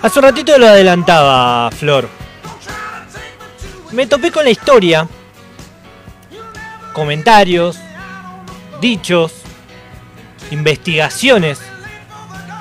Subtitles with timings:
[0.00, 2.08] Hace un ratito lo adelantaba Flor.
[3.90, 5.08] Me topé con la historia,
[6.92, 7.78] comentarios,
[8.80, 9.32] dichos,
[10.52, 11.60] investigaciones,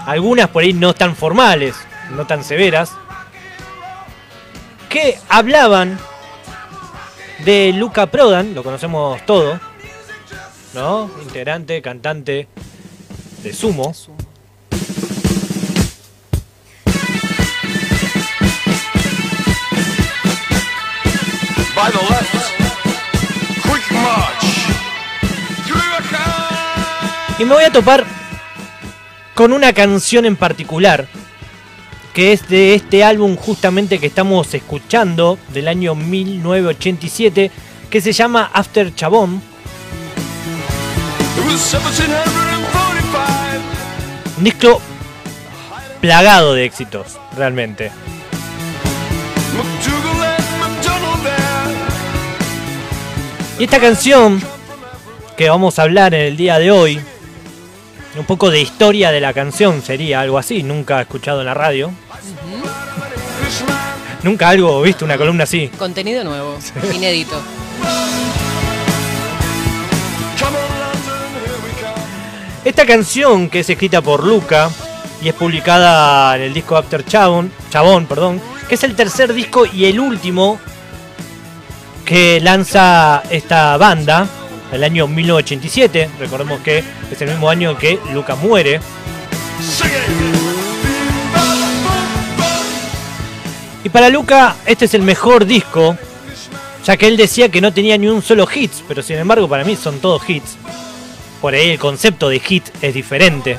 [0.08, 1.76] algunas por ahí no tan formales,
[2.10, 2.92] no tan severas,
[4.90, 6.00] que hablaban
[7.46, 9.60] de Luca Prodan, lo conocemos todo,
[10.74, 11.12] ¿no?
[11.22, 12.48] Integrante, cantante
[13.44, 13.94] de Sumo.
[27.40, 28.04] Y me voy a topar
[29.36, 31.08] con una canción en particular,
[32.14, 37.52] que es de este álbum justamente que estamos escuchando, del año 1987,
[37.92, 39.40] que se llama After Chabón.
[41.38, 44.40] It was 1745.
[44.40, 44.82] Un disco
[46.02, 47.92] plagado de éxitos, realmente.
[53.60, 54.42] Y esta canción
[55.36, 57.00] que vamos a hablar en el día de hoy,
[58.18, 61.54] un poco de historia de la canción sería algo así, nunca he escuchado en la
[61.54, 61.92] radio.
[64.24, 65.70] Nunca algo, visto una columna así.
[65.78, 66.58] Contenido nuevo,
[66.94, 67.42] inédito.
[72.66, 74.70] Esta canción que es escrita por Luca
[75.22, 79.66] y es publicada en el disco After Chabón, Chabón, perdón, que es el tercer disco
[79.66, 80.60] y el último
[82.04, 84.28] que lanza esta banda,
[84.72, 86.10] el año 1987.
[86.20, 88.80] Recordemos que es el mismo año que Luca muere.
[93.84, 95.96] Y para Luca este es el mejor disco,
[96.86, 99.64] ya que él decía que no tenía ni un solo hits, pero sin embargo para
[99.64, 100.58] mí son todos hits.
[101.42, 103.58] Por ahí el concepto de hit es diferente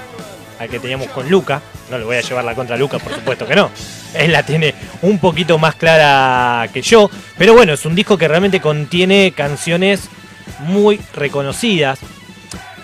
[0.59, 1.63] al que teníamos con Luca.
[1.91, 3.71] No le voy a llevar la contra a Luca, por supuesto que no.
[4.15, 7.11] Él la tiene un poquito más clara que yo.
[7.37, 10.11] Pero bueno, es un disco que realmente contiene canciones
[10.61, 11.99] muy reconocidas.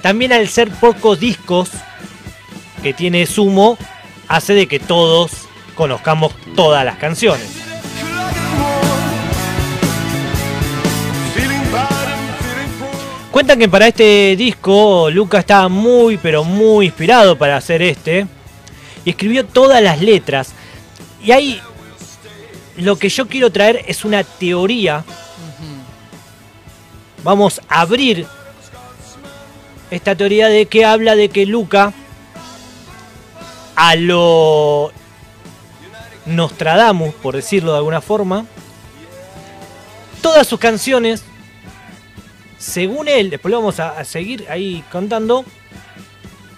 [0.03, 1.71] También al ser pocos discos
[2.83, 3.79] que tiene Sumo,
[4.29, 5.33] hace de que todos
[5.75, 7.65] conozcamos todas las canciones.
[13.31, 18.29] Cuentan que para este disco Luca estaba muy pero muy inspirado para hacer este
[19.05, 20.53] y escribió todas las letras.
[21.21, 21.61] Y ahí
[22.77, 25.05] lo que yo quiero traer es una teoría.
[27.25, 28.27] Vamos a abrir
[29.91, 31.93] esta teoría de que habla de que Luca
[33.75, 34.93] a lo
[36.27, 38.45] Nostradamus, por decirlo de alguna forma,
[40.21, 41.25] todas sus canciones
[42.59, 45.45] según él, después lo vamos a, a seguir ahí contando,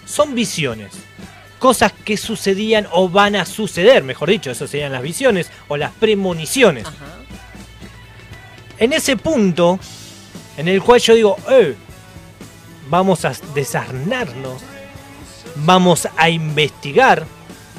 [0.05, 0.93] son visiones.
[1.59, 5.91] Cosas que sucedían o van a suceder, mejor dicho, eso serían las visiones o las
[5.93, 6.85] premoniciones.
[6.85, 7.17] Ajá.
[8.79, 9.79] En ese punto,
[10.57, 11.75] en el cual yo digo, eh,
[12.89, 14.61] vamos a desarnarnos,
[15.55, 17.25] vamos a investigar,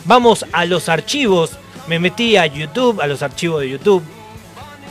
[0.04, 1.58] vamos a los archivos.
[1.88, 4.02] Me metí a YouTube, a los archivos de YouTube.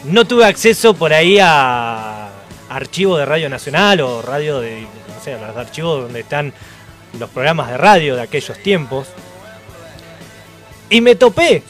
[0.05, 2.29] No tuve acceso por ahí a
[2.69, 6.53] archivos de Radio Nacional o radio de, no sé, los archivos donde están
[7.17, 9.07] los programas de radio de aquellos tiempos.
[10.89, 11.63] Y me topé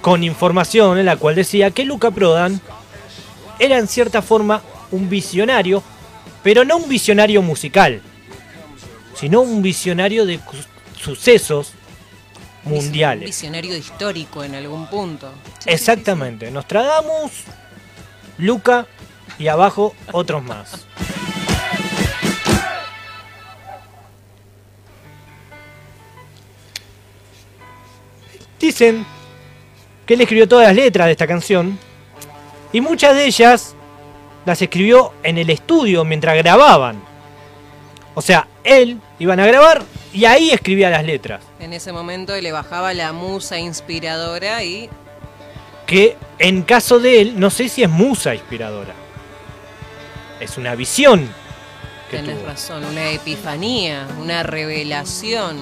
[0.00, 2.60] con información en la cual decía que Luca Prodan
[3.62, 5.82] era en cierta forma un visionario,
[6.42, 8.02] pero no un visionario musical,
[9.14, 10.40] sino un visionario de
[10.98, 11.72] sucesos
[12.64, 13.26] Un mundiales.
[13.26, 15.30] visionario histórico en algún punto.
[15.64, 17.44] Exactamente, Nostradamus,
[18.38, 18.86] Luca
[19.38, 20.86] y abajo otros más.
[28.58, 29.04] Dicen
[30.06, 31.78] que él escribió todas las letras de esta canción
[32.72, 33.74] y muchas de ellas
[34.44, 37.02] las escribió en el estudio mientras grababan.
[38.14, 41.42] O sea, él iban a grabar y ahí escribía las letras.
[41.60, 44.90] En ese momento le bajaba la musa inspiradora y
[45.86, 48.94] que en caso de él, no sé si es musa inspiradora.
[50.40, 51.28] Es una visión
[52.10, 52.46] que tenés tuvo.
[52.48, 55.56] razón, una epifanía, una revelación.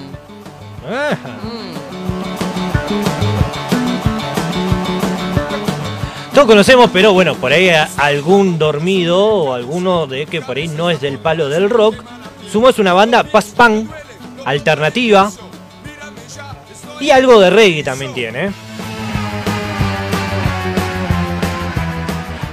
[0.81, 1.80] Mm,
[6.41, 10.89] Todos conocemos, pero bueno, por ahí algún dormido o alguno de que por ahí no
[10.89, 12.03] es del palo del rock.
[12.51, 13.87] Sumo es una banda post-punk,
[14.43, 15.31] alternativa.
[16.99, 18.45] Y algo de reggae también tiene.
[18.45, 18.51] ¿eh?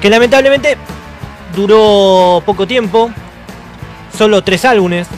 [0.02, 0.76] Que lamentablemente
[1.56, 3.10] duró poco tiempo.
[4.14, 5.08] Solo tres álbumes.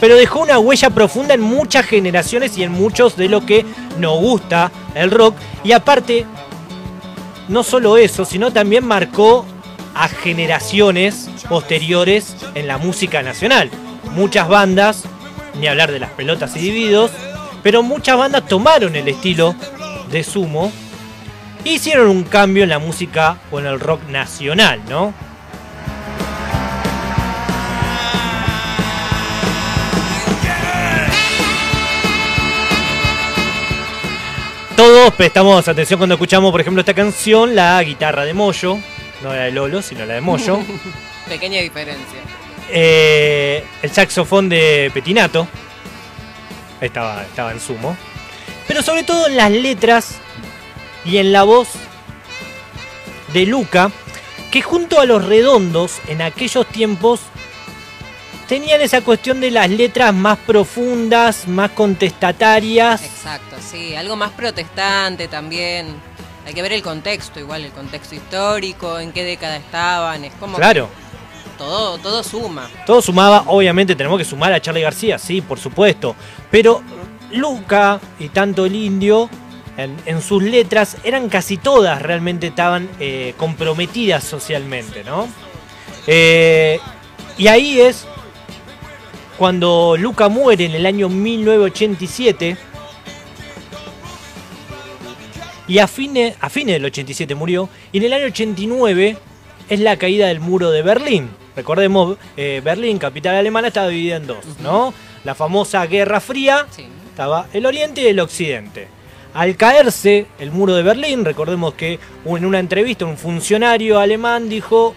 [0.00, 3.64] pero dejó una huella profunda en muchas generaciones y en muchos de lo que
[3.96, 5.36] nos gusta el rock.
[5.62, 6.26] Y aparte,
[7.48, 9.44] no solo eso, sino también marcó
[9.94, 13.70] a generaciones posteriores en la música nacional.
[14.12, 15.04] Muchas bandas,
[15.58, 17.10] ni hablar de las pelotas y divididos,
[17.62, 19.54] pero muchas bandas tomaron el estilo
[20.10, 20.70] de Sumo
[21.64, 25.12] e hicieron un cambio en la música o en el rock nacional, ¿no?
[35.06, 38.76] Todos prestamos atención cuando escuchamos, por ejemplo, esta canción, la guitarra de Moyo,
[39.22, 40.58] no la de Lolo, sino la de Moyo.
[41.28, 42.18] Pequeña diferencia.
[42.68, 45.46] Eh, el saxofón de Petinato.
[46.80, 47.96] Estaba, estaba en sumo.
[48.66, 50.16] Pero sobre todo en las letras
[51.04, 51.68] y en la voz
[53.32, 53.92] de Luca,
[54.50, 57.20] que junto a los redondos en aquellos tiempos
[58.48, 63.02] tenían esa cuestión de las letras más profundas, más contestatarias.
[63.02, 63.94] Exacto, sí.
[63.94, 65.94] Algo más protestante también.
[66.46, 70.24] Hay que ver el contexto, igual el contexto histórico, en qué década estaban.
[70.24, 70.88] Es como Claro,
[71.58, 72.70] todo, todo suma.
[72.86, 76.14] todo sumaba, obviamente tenemos que sumar a Charlie García, sí, por supuesto.
[76.50, 76.82] Pero
[77.32, 79.28] Luca y tanto el indio,
[79.76, 85.28] en, en sus letras, eran casi todas realmente estaban eh, comprometidas socialmente, ¿no?
[86.06, 86.78] Eh,
[87.36, 88.06] y ahí es
[89.38, 92.56] cuando Luca muere en el año 1987.
[95.68, 97.68] Y a fines, a fines del 87 murió.
[97.92, 99.18] Y en el año 89
[99.68, 101.28] es la caída del muro de Berlín.
[101.56, 104.92] Recordemos, eh, Berlín, capital alemana, estaba dividida en dos, ¿no?
[105.24, 106.86] La famosa Guerra Fría, Sí.
[107.10, 108.88] estaba el oriente y el occidente.
[109.34, 114.94] Al caerse el muro de Berlín, recordemos que en una entrevista un funcionario alemán dijo,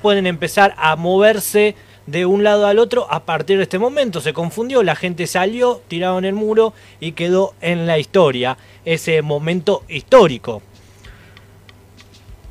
[0.00, 1.74] pueden empezar a moverse
[2.06, 4.20] de un lado al otro a partir de este momento.
[4.20, 9.84] Se confundió, la gente salió, tiraron el muro y quedó en la historia ese momento
[9.88, 10.62] histórico.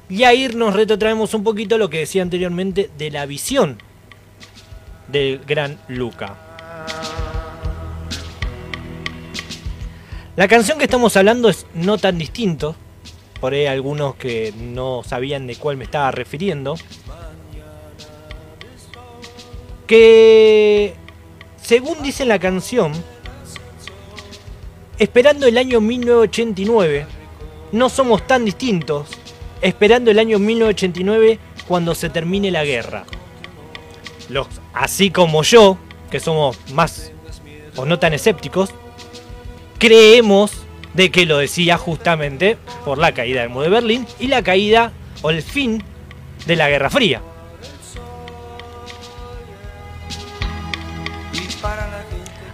[0.10, 3.78] Y ahí nos retrotraemos un poquito lo que decía anteriormente de la visión
[5.08, 6.38] del gran Luca.
[10.36, 12.76] La canción que estamos hablando es No tan distinto.
[13.40, 16.76] Por ahí algunos que no sabían de cuál me estaba refiriendo.
[19.88, 20.96] Que
[21.62, 22.92] según dice la canción,
[25.00, 27.06] esperando el año 1989,
[27.72, 29.10] no somos tan distintos,
[29.62, 33.06] esperando el año 1989 cuando se termine la guerra.
[34.30, 35.78] Los, así como yo,
[36.10, 37.12] que somos más
[37.76, 38.70] o no tan escépticos,
[39.80, 40.52] creemos
[40.94, 44.94] de que lo decía justamente por la caída del muro de Berlín y la caída
[45.22, 45.84] o el fin
[46.46, 47.22] de la Guerra Fría.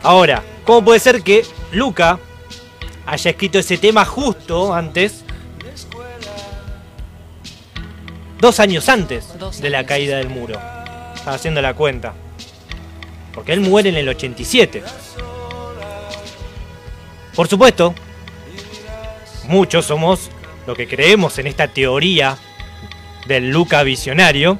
[0.04, 2.20] Ahora, ¿cómo puede ser que Luca
[3.06, 5.24] haya escrito ese tema justo antes,
[8.40, 9.28] dos años antes
[9.60, 10.60] de la caída del muro?
[11.14, 12.14] Estaba haciendo la cuenta.
[13.32, 14.84] Porque él muere en el 87.
[17.36, 17.94] Por supuesto,
[19.48, 20.32] muchos somos
[20.66, 22.38] lo que creemos en esta teoría
[23.28, 24.60] del Luca visionario.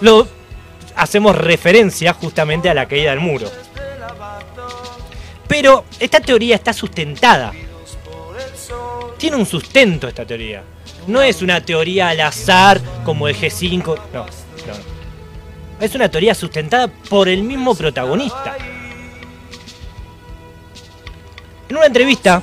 [0.00, 0.26] Lo
[0.96, 3.50] hacemos referencia justamente a la caída del muro.
[5.58, 7.50] Pero esta teoría está sustentada.
[9.16, 10.62] Tiene un sustento esta teoría.
[11.06, 13.98] No es una teoría al azar como el G5.
[14.12, 14.26] No, no.
[15.80, 18.54] Es una teoría sustentada por el mismo protagonista.
[21.70, 22.42] En una entrevista,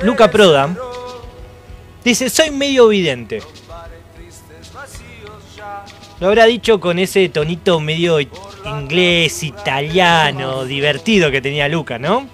[0.00, 0.76] Luca Prodan
[2.02, 3.44] dice, soy medio vidente.
[6.20, 8.18] Lo habrá dicho con ese tonito medio
[8.64, 12.28] inglés, italiano, divertido que tenía Luca, ¿no?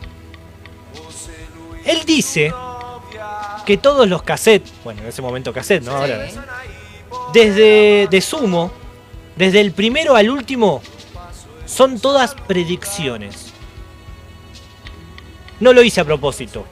[1.84, 2.52] Él dice
[3.64, 5.92] que todos los cassettes, bueno, en ese momento cassette, ¿no?
[5.92, 6.26] Ahora,
[7.32, 8.70] desde de Sumo,
[9.36, 10.82] desde el primero al último,
[11.64, 13.52] son todas predicciones.
[15.60, 16.64] No lo hice a propósito.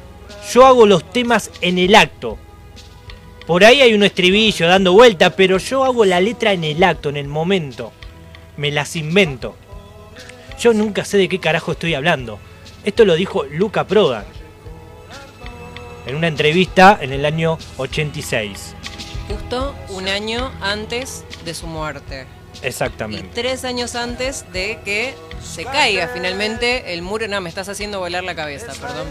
[0.53, 2.39] Yo hago los temas en el acto.
[3.47, 7.11] Por ahí hay un estribillo dando vuelta, pero yo hago la letra en el acto,
[7.11, 7.93] en el momento.
[8.57, 9.55] Me las invento.
[10.59, 12.41] Yo nunca sé de qué carajo estoy hablando.
[12.85, 14.25] Esto lo dijo Luca Prodan.
[16.07, 18.75] En una entrevista en el año 86.
[19.29, 22.27] Justo un año antes de su muerte.
[22.63, 23.29] Y Exactamente.
[23.35, 27.29] tres años antes de que se caiga finalmente el muro.
[27.29, 29.09] No, me estás haciendo volar la cabeza, perdón.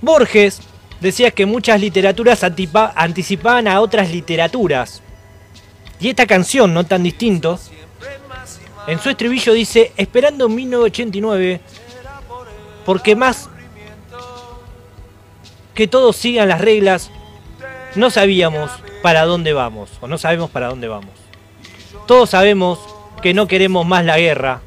[0.00, 0.60] Borges
[1.00, 5.02] decías que muchas literaturas anticipaban a otras literaturas.
[6.00, 7.58] Y esta canción, no tan distinto,
[8.86, 11.60] en su estribillo dice, esperando 1989,
[12.84, 13.50] porque más
[15.74, 17.10] que todos sigan las reglas,
[17.94, 18.70] no sabíamos
[19.02, 21.12] para dónde vamos, o no sabemos para dónde vamos.
[22.06, 22.78] Todos sabemos
[23.22, 24.62] que no queremos más la guerra.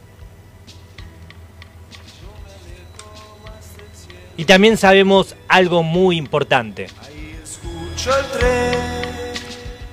[4.41, 6.87] Y también sabemos algo muy importante,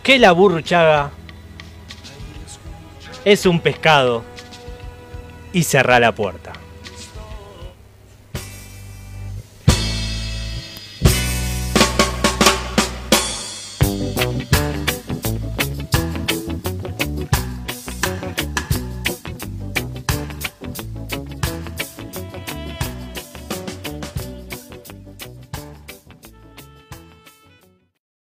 [0.03, 1.11] que la burruchaga
[3.27, 4.25] es un pescado
[5.53, 6.55] y cerrá la puerta.